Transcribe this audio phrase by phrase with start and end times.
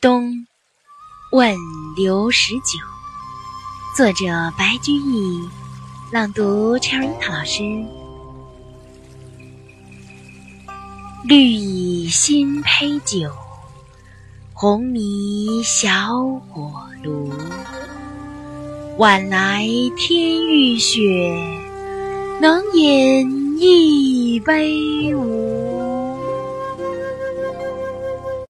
[0.00, 0.46] 冬，
[1.30, 1.54] 问
[1.94, 2.78] 刘十九。
[3.94, 5.46] 作者白居易，
[6.10, 7.62] 朗读 c h e r i t a 老师。
[11.28, 13.30] 绿蚁新醅酒，
[14.54, 15.90] 红泥小
[16.48, 16.72] 火
[17.02, 17.30] 炉。
[18.96, 19.66] 晚来
[19.98, 20.98] 天欲雪，
[22.40, 25.69] 能饮一杯无？